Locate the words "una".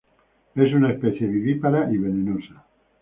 0.73-0.91